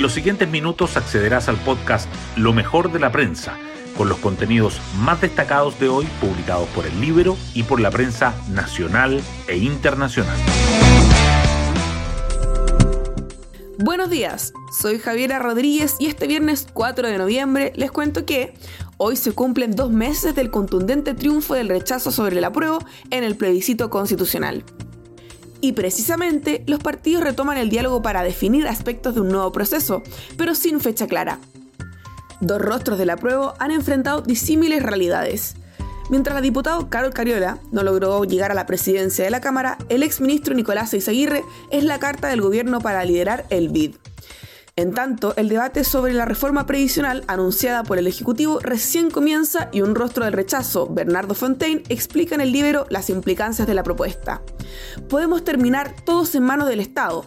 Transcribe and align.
En 0.00 0.02
los 0.02 0.14
siguientes 0.14 0.48
minutos 0.48 0.96
accederás 0.96 1.50
al 1.50 1.58
podcast 1.58 2.08
Lo 2.34 2.54
mejor 2.54 2.90
de 2.90 2.98
la 2.98 3.12
prensa, 3.12 3.58
con 3.98 4.08
los 4.08 4.16
contenidos 4.16 4.80
más 4.96 5.20
destacados 5.20 5.78
de 5.78 5.90
hoy 5.90 6.06
publicados 6.22 6.66
por 6.70 6.86
el 6.86 6.98
libro 7.02 7.36
y 7.52 7.64
por 7.64 7.80
la 7.80 7.90
prensa 7.90 8.34
nacional 8.48 9.20
e 9.46 9.58
internacional. 9.58 10.38
Buenos 13.76 14.08
días, 14.08 14.54
soy 14.80 14.98
Javiera 14.98 15.38
Rodríguez 15.38 15.96
y 15.98 16.06
este 16.06 16.26
viernes 16.26 16.66
4 16.72 17.06
de 17.06 17.18
noviembre 17.18 17.74
les 17.76 17.90
cuento 17.90 18.24
que 18.24 18.54
hoy 18.96 19.16
se 19.16 19.32
cumplen 19.32 19.76
dos 19.76 19.90
meses 19.90 20.34
del 20.34 20.50
contundente 20.50 21.12
triunfo 21.12 21.52
del 21.52 21.68
rechazo 21.68 22.10
sobre 22.10 22.38
el 22.38 22.44
apruebo 22.44 22.78
en 23.10 23.22
el 23.22 23.36
plebiscito 23.36 23.90
constitucional. 23.90 24.64
Y 25.60 25.72
precisamente 25.72 26.64
los 26.66 26.80
partidos 26.80 27.22
retoman 27.22 27.58
el 27.58 27.68
diálogo 27.68 28.02
para 28.02 28.22
definir 28.22 28.66
aspectos 28.66 29.14
de 29.14 29.20
un 29.20 29.28
nuevo 29.28 29.52
proceso, 29.52 30.02
pero 30.36 30.54
sin 30.54 30.80
fecha 30.80 31.06
clara. 31.06 31.38
Dos 32.40 32.62
rostros 32.62 32.98
del 32.98 33.10
apruebo 33.10 33.54
han 33.58 33.70
enfrentado 33.70 34.22
disímiles 34.22 34.82
realidades. 34.82 35.56
Mientras 36.08 36.34
la 36.34 36.40
diputada 36.40 36.88
Carol 36.88 37.12
Cariola 37.12 37.58
no 37.70 37.82
logró 37.82 38.24
llegar 38.24 38.50
a 38.50 38.54
la 38.54 38.66
presidencia 38.66 39.24
de 39.24 39.30
la 39.30 39.40
Cámara, 39.40 39.78
el 39.90 40.02
exministro 40.02 40.54
Nicolás 40.54 40.92
Eizaguirre 40.94 41.44
es 41.70 41.84
la 41.84 42.00
carta 42.00 42.28
del 42.28 42.40
gobierno 42.40 42.80
para 42.80 43.04
liderar 43.04 43.46
el 43.50 43.68
BID. 43.68 43.94
En 44.80 44.94
tanto, 44.94 45.34
el 45.36 45.50
debate 45.50 45.84
sobre 45.84 46.14
la 46.14 46.24
reforma 46.24 46.64
previsional 46.64 47.22
anunciada 47.26 47.82
por 47.82 47.98
el 47.98 48.06
Ejecutivo 48.06 48.60
recién 48.60 49.10
comienza 49.10 49.68
y 49.72 49.82
un 49.82 49.94
rostro 49.94 50.24
del 50.24 50.32
rechazo, 50.32 50.86
Bernardo 50.86 51.34
Fontaine, 51.34 51.82
explica 51.90 52.34
en 52.34 52.40
el 52.40 52.50
libro 52.50 52.86
las 52.88 53.10
implicancias 53.10 53.68
de 53.68 53.74
la 53.74 53.82
propuesta. 53.82 54.40
Podemos 55.10 55.44
terminar 55.44 55.94
todos 56.06 56.34
en 56.34 56.44
manos 56.44 56.66
del 56.66 56.80
Estado, 56.80 57.26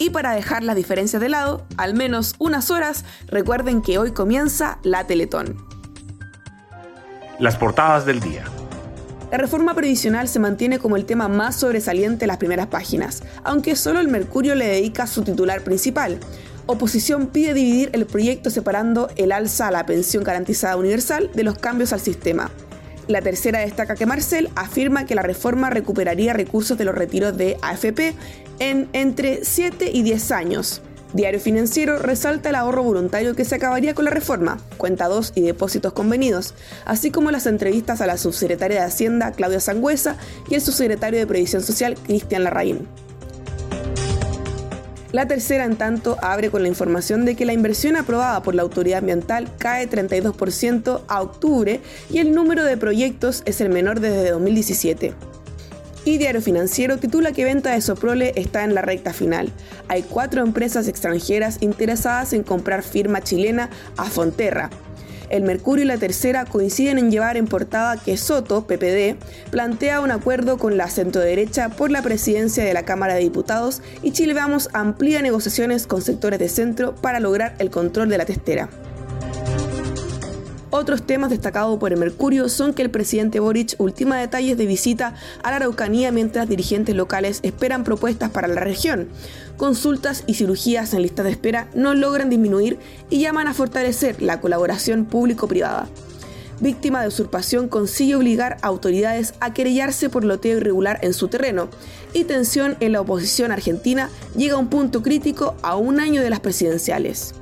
y 0.00 0.10
para 0.10 0.32
dejar 0.32 0.64
las 0.64 0.74
diferencias 0.74 1.22
de 1.22 1.28
lado, 1.28 1.64
al 1.76 1.94
menos 1.94 2.34
unas 2.40 2.72
horas, 2.72 3.04
recuerden 3.28 3.80
que 3.80 3.98
hoy 3.98 4.10
comienza 4.10 4.80
la 4.82 5.06
Teletón. 5.06 5.64
Las 7.38 7.54
portadas 7.54 8.04
del 8.04 8.18
día. 8.18 8.44
La 9.30 9.38
reforma 9.38 9.74
previsional 9.74 10.28
se 10.28 10.38
mantiene 10.38 10.78
como 10.78 10.96
el 10.96 11.04
tema 11.04 11.28
más 11.28 11.56
sobresaliente 11.56 12.24
en 12.24 12.28
las 12.28 12.38
primeras 12.38 12.66
páginas, 12.66 13.22
aunque 13.44 13.76
solo 13.76 14.00
el 14.00 14.08
Mercurio 14.08 14.56
le 14.56 14.66
dedica 14.66 15.06
su 15.06 15.22
titular 15.22 15.62
principal. 15.62 16.18
Oposición 16.66 17.28
pide 17.28 17.54
dividir 17.54 17.90
el 17.92 18.06
proyecto 18.06 18.50
separando 18.50 19.08
el 19.14 19.30
alza 19.30 19.68
a 19.68 19.70
la 19.70 19.86
pensión 19.86 20.24
garantizada 20.24 20.76
universal 20.76 21.30
de 21.32 21.44
los 21.44 21.58
cambios 21.58 21.92
al 21.92 22.00
sistema. 22.00 22.50
La 23.06 23.22
tercera 23.22 23.60
destaca 23.60 23.94
que 23.94 24.04
Marcel 24.04 24.50
afirma 24.56 25.06
que 25.06 25.14
la 25.14 25.22
reforma 25.22 25.70
recuperaría 25.70 26.32
recursos 26.32 26.76
de 26.76 26.84
los 26.84 26.96
retiros 26.96 27.36
de 27.36 27.56
AFP 27.62 28.14
en 28.58 28.88
entre 28.92 29.44
7 29.44 29.90
y 29.92 30.02
10 30.02 30.32
años. 30.32 30.82
Diario 31.12 31.38
Financiero 31.38 31.98
resalta 31.98 32.48
el 32.48 32.56
ahorro 32.56 32.82
voluntario 32.82 33.36
que 33.36 33.44
se 33.44 33.54
acabaría 33.54 33.94
con 33.94 34.04
la 34.04 34.10
reforma, 34.10 34.58
cuenta 34.76 35.06
2 35.06 35.34
y 35.36 35.42
depósitos 35.42 35.92
convenidos, 35.92 36.54
así 36.84 37.12
como 37.12 37.30
las 37.30 37.46
entrevistas 37.46 38.00
a 38.00 38.08
la 38.08 38.18
subsecretaria 38.18 38.80
de 38.80 38.86
Hacienda, 38.86 39.30
Claudia 39.30 39.60
Sangüesa, 39.60 40.16
y 40.50 40.56
el 40.56 40.60
subsecretario 40.60 41.20
de 41.20 41.28
Previsión 41.28 41.62
Social, 41.62 41.94
Cristian 41.94 42.42
Larraín. 42.42 42.88
La 45.12 45.26
tercera, 45.26 45.64
en 45.64 45.76
tanto, 45.76 46.16
abre 46.20 46.50
con 46.50 46.62
la 46.62 46.68
información 46.68 47.24
de 47.24 47.36
que 47.36 47.46
la 47.46 47.52
inversión 47.52 47.96
aprobada 47.96 48.42
por 48.42 48.54
la 48.54 48.62
autoridad 48.62 48.98
ambiental 48.98 49.48
cae 49.58 49.88
32% 49.88 51.02
a 51.06 51.22
octubre 51.22 51.80
y 52.10 52.18
el 52.18 52.32
número 52.32 52.64
de 52.64 52.76
proyectos 52.76 53.42
es 53.46 53.60
el 53.60 53.68
menor 53.68 54.00
desde 54.00 54.30
2017. 54.30 55.14
Y 56.04 56.18
Diario 56.18 56.40
Financiero 56.40 56.98
titula 56.98 57.32
que 57.32 57.44
venta 57.44 57.72
de 57.72 57.80
Soprole 57.80 58.32
está 58.36 58.62
en 58.62 58.74
la 58.74 58.82
recta 58.82 59.12
final. 59.12 59.50
Hay 59.88 60.02
cuatro 60.02 60.42
empresas 60.42 60.86
extranjeras 60.86 61.58
interesadas 61.62 62.32
en 62.32 62.44
comprar 62.44 62.84
firma 62.84 63.20
chilena 63.22 63.70
a 63.96 64.04
Fonterra. 64.04 64.70
El 65.30 65.42
Mercurio 65.42 65.84
y 65.84 65.88
la 65.88 65.98
Tercera 65.98 66.44
coinciden 66.44 66.98
en 66.98 67.10
llevar 67.10 67.36
en 67.36 67.46
portada 67.46 67.96
que 67.96 68.16
Soto, 68.16 68.66
PPD, 68.66 69.16
plantea 69.50 70.00
un 70.00 70.10
acuerdo 70.10 70.58
con 70.58 70.76
la 70.76 70.88
centroderecha 70.88 71.68
por 71.70 71.90
la 71.90 72.02
presidencia 72.02 72.64
de 72.64 72.74
la 72.74 72.84
Cámara 72.84 73.14
de 73.14 73.20
Diputados 73.20 73.82
y 74.02 74.12
Chile 74.12 74.34
Vamos 74.34 74.68
amplía 74.72 75.22
negociaciones 75.22 75.86
con 75.86 76.02
sectores 76.02 76.38
de 76.38 76.48
centro 76.48 76.94
para 76.94 77.20
lograr 77.20 77.54
el 77.58 77.70
control 77.70 78.08
de 78.08 78.18
la 78.18 78.26
testera. 78.26 78.68
Otros 80.78 81.04
temas 81.04 81.30
destacados 81.30 81.78
por 81.78 81.94
el 81.94 81.98
Mercurio 81.98 82.50
son 82.50 82.74
que 82.74 82.82
el 82.82 82.90
presidente 82.90 83.40
Boric 83.40 83.76
ultima 83.78 84.18
detalles 84.18 84.58
de 84.58 84.66
visita 84.66 85.14
a 85.42 85.48
la 85.48 85.56
Araucanía 85.56 86.12
mientras 86.12 86.50
dirigentes 86.50 86.94
locales 86.94 87.40
esperan 87.42 87.82
propuestas 87.82 88.28
para 88.28 88.46
la 88.46 88.60
región. 88.60 89.08
Consultas 89.56 90.22
y 90.26 90.34
cirugías 90.34 90.92
en 90.92 91.00
lista 91.00 91.22
de 91.22 91.30
espera 91.30 91.66
no 91.74 91.94
logran 91.94 92.28
disminuir 92.28 92.78
y 93.08 93.20
llaman 93.20 93.48
a 93.48 93.54
fortalecer 93.54 94.20
la 94.20 94.38
colaboración 94.42 95.06
público-privada. 95.06 95.88
Víctima 96.60 97.00
de 97.00 97.08
usurpación 97.08 97.68
consigue 97.68 98.14
obligar 98.14 98.58
a 98.60 98.66
autoridades 98.66 99.32
a 99.40 99.54
querellarse 99.54 100.10
por 100.10 100.24
loteo 100.24 100.58
irregular 100.58 100.98
en 101.00 101.14
su 101.14 101.28
terreno 101.28 101.70
y 102.12 102.24
tensión 102.24 102.76
en 102.80 102.92
la 102.92 103.00
oposición 103.00 103.50
argentina 103.50 104.10
llega 104.36 104.56
a 104.56 104.58
un 104.58 104.68
punto 104.68 105.02
crítico 105.02 105.56
a 105.62 105.74
un 105.76 106.00
año 106.00 106.20
de 106.20 106.28
las 106.28 106.40
presidenciales 106.40 107.32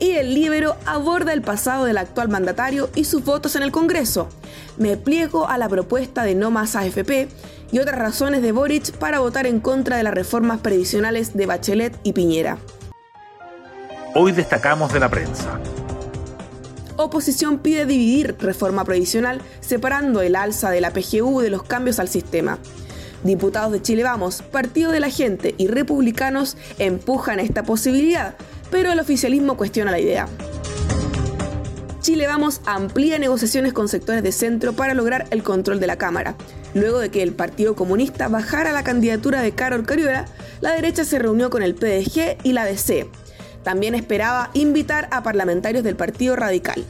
y 0.00 0.12
el 0.12 0.34
Libero 0.34 0.76
aborda 0.86 1.32
el 1.32 1.42
pasado 1.42 1.84
del 1.84 1.98
actual 1.98 2.28
mandatario 2.28 2.90
y 2.94 3.04
sus 3.04 3.24
votos 3.24 3.56
en 3.56 3.62
el 3.62 3.72
Congreso. 3.72 4.28
Me 4.76 4.96
pliego 4.96 5.48
a 5.48 5.58
la 5.58 5.68
propuesta 5.68 6.22
de 6.22 6.34
no 6.34 6.50
más 6.50 6.76
AFP 6.76 7.28
y 7.72 7.78
otras 7.78 7.98
razones 7.98 8.42
de 8.42 8.52
Boric 8.52 8.92
para 8.92 9.20
votar 9.20 9.46
en 9.46 9.60
contra 9.60 9.96
de 9.96 10.02
las 10.02 10.14
reformas 10.14 10.60
previsionales 10.60 11.36
de 11.36 11.46
Bachelet 11.46 11.98
y 12.02 12.12
Piñera. 12.12 12.58
Hoy 14.14 14.32
destacamos 14.32 14.92
de 14.92 15.00
la 15.00 15.08
prensa. 15.08 15.60
Oposición 16.96 17.58
pide 17.58 17.86
dividir 17.86 18.36
reforma 18.40 18.84
previsional 18.84 19.40
separando 19.60 20.20
el 20.20 20.34
alza 20.34 20.70
de 20.70 20.80
la 20.80 20.92
PGU 20.92 21.40
de 21.40 21.50
los 21.50 21.62
cambios 21.62 22.00
al 22.00 22.08
sistema. 22.08 22.58
Diputados 23.22 23.72
de 23.72 23.82
Chile 23.82 24.04
Vamos, 24.04 24.42
Partido 24.42 24.92
de 24.92 25.00
la 25.00 25.10
Gente 25.10 25.54
y 25.58 25.66
republicanos 25.66 26.56
empujan 26.78 27.40
esta 27.40 27.64
posibilidad, 27.64 28.34
pero 28.70 28.92
el 28.92 29.00
oficialismo 29.00 29.56
cuestiona 29.56 29.90
la 29.90 30.00
idea. 30.00 30.28
Chile 32.00 32.26
Vamos 32.26 32.60
amplía 32.64 33.18
negociaciones 33.18 33.72
con 33.72 33.88
sectores 33.88 34.22
de 34.22 34.32
centro 34.32 34.72
para 34.72 34.94
lograr 34.94 35.26
el 35.30 35.42
control 35.42 35.78
de 35.78 35.86
la 35.86 35.96
Cámara. 35.96 36.36
Luego 36.74 37.00
de 37.00 37.10
que 37.10 37.22
el 37.22 37.32
Partido 37.32 37.74
Comunista 37.74 38.28
bajara 38.28 38.72
la 38.72 38.84
candidatura 38.84 39.42
de 39.42 39.52
Carol 39.52 39.84
Cariola, 39.84 40.26
la 40.60 40.72
derecha 40.72 41.04
se 41.04 41.18
reunió 41.18 41.50
con 41.50 41.62
el 41.62 41.74
PDG 41.74 42.38
y 42.44 42.52
la 42.52 42.64
DC. 42.64 43.08
También 43.62 43.94
esperaba 43.94 44.50
invitar 44.54 45.08
a 45.10 45.22
parlamentarios 45.22 45.84
del 45.84 45.96
Partido 45.96 46.36
Radical. 46.36 46.84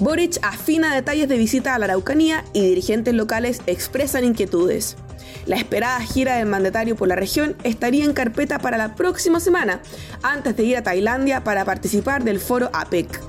Boric 0.00 0.38
afina 0.42 0.94
detalles 0.94 1.28
de 1.28 1.36
visita 1.36 1.74
a 1.74 1.78
la 1.78 1.86
Araucanía 1.86 2.44
y 2.52 2.62
dirigentes 2.62 3.14
locales 3.14 3.60
expresan 3.66 4.24
inquietudes. 4.24 4.96
La 5.46 5.56
esperada 5.56 6.00
gira 6.00 6.36
del 6.36 6.46
mandatario 6.46 6.96
por 6.96 7.08
la 7.08 7.16
región 7.16 7.56
estaría 7.64 8.04
en 8.04 8.12
carpeta 8.12 8.58
para 8.58 8.78
la 8.78 8.94
próxima 8.94 9.40
semana, 9.40 9.80
antes 10.22 10.56
de 10.56 10.64
ir 10.64 10.76
a 10.76 10.82
Tailandia 10.82 11.44
para 11.44 11.64
participar 11.64 12.24
del 12.24 12.40
foro 12.40 12.70
APEC. 12.72 13.20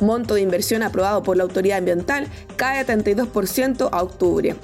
Monto 0.00 0.34
de 0.34 0.42
inversión 0.42 0.82
aprobado 0.82 1.22
por 1.22 1.36
la 1.36 1.42
autoridad 1.42 1.78
ambiental 1.78 2.28
cae 2.56 2.78
a 2.78 2.86
32% 2.86 3.88
a 3.90 4.02
octubre. 4.02 4.56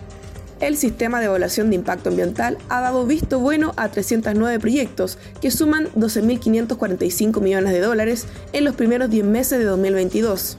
El 0.61 0.77
sistema 0.77 1.19
de 1.19 1.27
evaluación 1.27 1.69
de 1.71 1.77
impacto 1.77 2.11
ambiental 2.11 2.57
ha 2.69 2.81
dado 2.81 3.05
visto 3.05 3.41
bueno 3.41 3.75
a 3.77 3.89
309 3.89 4.61
proyectos 4.61 5.19
que 5.41 5.51
suman 5.51 5.89
12.545 5.95 7.41
millones 7.41 7.73
de 7.73 7.81
dólares 7.81 8.27
en 8.53 8.65
los 8.65 8.77
primeros 8.77 9.11
10 9.11 9.25
meses 9.25 9.59
de 9.59 9.65
2022 9.65 10.57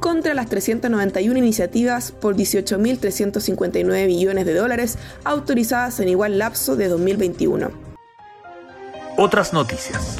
contra 0.00 0.34
las 0.34 0.48
391 0.48 1.38
iniciativas 1.38 2.12
por 2.12 2.36
18.359 2.36 4.06
millones 4.06 4.46
de 4.46 4.54
dólares 4.54 4.98
autorizadas 5.24 6.00
en 6.00 6.08
igual 6.08 6.38
lapso 6.38 6.76
de 6.76 6.88
2021. 6.88 7.70
Otras 9.16 9.52
noticias. 9.52 10.16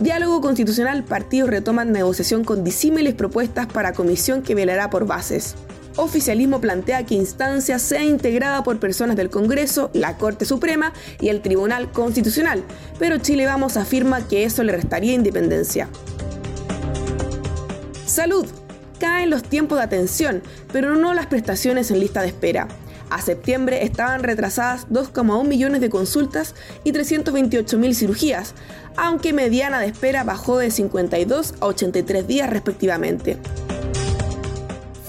Diálogo 0.00 0.40
constitucional, 0.40 1.04
partidos 1.04 1.50
retoman 1.50 1.92
negociación 1.92 2.44
con 2.44 2.64
disímiles 2.64 3.14
propuestas 3.14 3.66
para 3.66 3.92
comisión 3.92 4.42
que 4.42 4.54
velará 4.54 4.90
por 4.90 5.06
bases. 5.06 5.54
Oficialismo 5.96 6.60
plantea 6.60 7.06
que 7.06 7.14
instancia 7.14 7.78
sea 7.78 8.02
integrada 8.02 8.64
por 8.64 8.80
personas 8.80 9.14
del 9.14 9.30
Congreso, 9.30 9.90
la 9.92 10.18
Corte 10.18 10.44
Suprema 10.44 10.92
y 11.20 11.28
el 11.28 11.40
Tribunal 11.40 11.92
Constitucional, 11.92 12.64
pero 12.98 13.18
Chile 13.18 13.46
Vamos 13.46 13.76
afirma 13.76 14.26
que 14.26 14.42
eso 14.42 14.64
le 14.64 14.72
restaría 14.72 15.12
independencia. 15.12 15.88
Salud. 18.14 18.46
Caen 19.00 19.28
los 19.28 19.42
tiempos 19.42 19.76
de 19.78 19.82
atención, 19.82 20.40
pero 20.72 20.94
no 20.94 21.14
las 21.14 21.26
prestaciones 21.26 21.90
en 21.90 21.98
lista 21.98 22.22
de 22.22 22.28
espera. 22.28 22.68
A 23.10 23.20
septiembre 23.20 23.82
estaban 23.82 24.22
retrasadas 24.22 24.86
2,1 24.88 25.48
millones 25.48 25.80
de 25.80 25.90
consultas 25.90 26.54
y 26.84 26.92
328 26.92 27.76
mil 27.76 27.92
cirugías, 27.92 28.54
aunque 28.96 29.32
mediana 29.32 29.80
de 29.80 29.86
espera 29.86 30.22
bajó 30.22 30.58
de 30.58 30.70
52 30.70 31.54
a 31.58 31.66
83 31.66 32.24
días 32.24 32.48
respectivamente. 32.48 33.36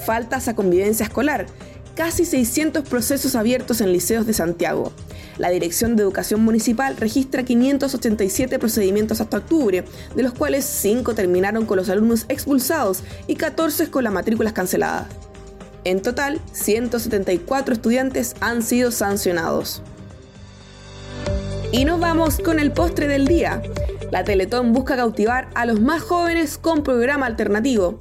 Faltas 0.04 0.48
a 0.48 0.56
convivencia 0.56 1.04
escolar. 1.04 1.46
Casi 1.96 2.26
600 2.26 2.88
procesos 2.88 3.36
abiertos 3.36 3.82
en 3.82 3.92
liceos 3.92 4.28
de 4.28 4.34
Santiago. 4.34 4.92
La 5.38 5.50
Dirección 5.50 5.96
de 5.96 6.04
Educación 6.04 6.42
Municipal 6.42 6.96
registra 6.98 7.44
587 7.44 8.60
procedimientos 8.60 9.22
hasta 9.22 9.38
octubre, 9.38 9.84
de 10.16 10.24
los 10.24 10.34
cuales 10.34 10.66
5 10.66 11.16
terminaron 11.16 11.66
con 11.66 11.78
los 11.78 11.90
alumnos 11.90 12.26
expulsados 12.30 13.04
y 13.28 13.36
14 13.36 13.90
con 13.90 14.04
las 14.04 14.14
matrículas 14.14 14.54
canceladas. 14.54 15.08
En 15.84 16.02
total, 16.02 16.42
174 16.52 17.74
estudiantes 17.74 18.36
han 18.40 18.64
sido 18.64 18.92
sancionados. 18.92 19.82
Y 21.72 21.86
nos 21.86 22.00
vamos 22.00 22.40
con 22.40 22.60
el 22.60 22.72
postre 22.72 23.08
del 23.08 23.28
día. 23.28 23.62
La 24.16 24.24
Teletón 24.24 24.72
busca 24.72 24.96
cautivar 24.96 25.50
a 25.56 25.66
los 25.66 25.82
más 25.82 26.02
jóvenes 26.02 26.58
con 26.58 26.84
programa 26.84 27.26
alternativo. 27.26 28.00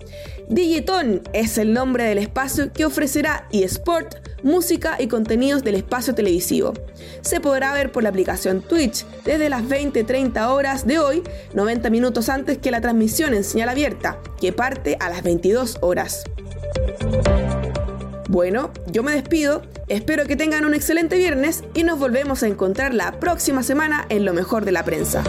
Digiton 0.49 1.23
es 1.33 1.59
el 1.59 1.73
nombre 1.73 2.05
del 2.05 2.19
espacio 2.19 2.73
que 2.73 2.85
ofrecerá 2.85 3.49
eSport, 3.51 4.15
música 4.45 4.95
y 5.01 5.09
contenidos 5.09 5.65
del 5.65 5.75
espacio 5.75 6.15
televisivo. 6.15 6.73
Se 7.21 7.41
podrá 7.41 7.73
ver 7.73 7.91
por 7.91 8.05
la 8.05 8.11
aplicación 8.11 8.63
Twitch 8.63 9.05
desde 9.25 9.49
las 9.49 9.65
20-30 9.65 10.51
horas 10.51 10.87
de 10.87 11.01
hoy, 11.01 11.25
90 11.53 11.91
minutos 11.91 12.29
antes 12.29 12.59
que 12.59 12.71
la 12.71 12.81
transmisión 12.81 13.35
en 13.35 13.43
señal 13.43 13.71
abierta, 13.71 14.21
que 14.41 14.53
parte 14.53 14.97
a 15.01 15.09
las 15.09 15.25
22 15.25 15.79
horas. 15.81 16.23
Bueno, 18.35 18.73
yo 18.89 19.05
me 19.05 19.13
despido, 19.13 19.63
espero 19.87 20.27
que 20.27 20.35
tengan 20.35 20.65
un 20.65 20.75
excelente 20.75 21.17
viernes 21.17 21.63
y 21.73 21.85
nos 21.85 22.01
volvemos 22.01 22.43
a 22.43 22.49
encontrar 22.49 22.93
la 22.93 23.21
próxima 23.21 23.63
semana 23.63 24.07
en 24.09 24.25
lo 24.25 24.35
mejor 24.35 24.65
de 24.65 24.73
la 24.73 24.85
prensa. 24.85 25.23